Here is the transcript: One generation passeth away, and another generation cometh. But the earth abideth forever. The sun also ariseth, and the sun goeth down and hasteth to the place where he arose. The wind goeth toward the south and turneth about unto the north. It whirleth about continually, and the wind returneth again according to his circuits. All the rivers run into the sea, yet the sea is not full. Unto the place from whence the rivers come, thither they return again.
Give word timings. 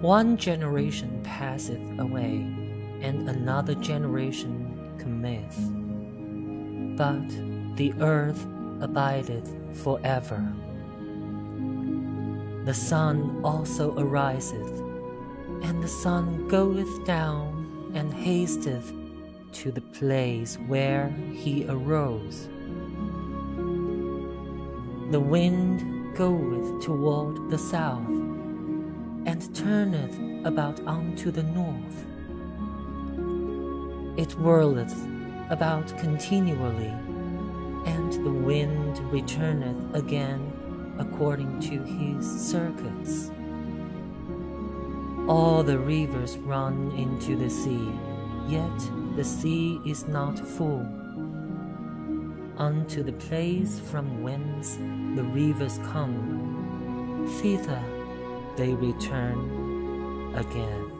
One 0.00 0.38
generation 0.38 1.20
passeth 1.22 1.98
away, 1.98 2.36
and 3.02 3.28
another 3.28 3.74
generation 3.74 4.96
cometh. 4.98 5.58
But 6.96 7.28
the 7.76 7.92
earth 8.00 8.46
abideth 8.80 9.54
forever. 9.82 10.50
The 12.64 12.72
sun 12.72 13.40
also 13.44 13.94
ariseth, 13.98 14.80
and 15.62 15.82
the 15.82 15.88
sun 15.88 16.48
goeth 16.48 17.04
down 17.04 17.92
and 17.94 18.14
hasteth 18.14 18.92
to 19.52 19.70
the 19.70 19.82
place 19.82 20.56
where 20.68 21.10
he 21.34 21.66
arose. 21.68 22.48
The 25.10 25.20
wind 25.20 26.14
goeth 26.14 26.84
toward 26.84 27.48
the 27.48 27.56
south 27.56 28.06
and 29.24 29.54
turneth 29.56 30.18
about 30.44 30.80
unto 30.86 31.30
the 31.30 31.44
north. 31.44 32.04
It 34.18 34.32
whirleth 34.32 34.94
about 35.48 35.96
continually, 35.96 36.92
and 37.86 38.12
the 38.22 38.30
wind 38.30 38.98
returneth 39.10 39.94
again 39.94 40.52
according 40.98 41.60
to 41.60 41.82
his 41.84 42.26
circuits. 42.50 43.30
All 45.26 45.62
the 45.62 45.78
rivers 45.78 46.36
run 46.36 46.90
into 46.90 47.34
the 47.34 47.48
sea, 47.48 47.90
yet 48.46 48.78
the 49.16 49.24
sea 49.24 49.80
is 49.86 50.06
not 50.06 50.38
full. 50.38 50.86
Unto 52.58 53.04
the 53.04 53.12
place 53.12 53.78
from 53.78 54.20
whence 54.24 54.78
the 55.14 55.22
rivers 55.22 55.78
come, 55.92 57.24
thither 57.40 57.80
they 58.56 58.74
return 58.74 60.34
again. 60.34 60.97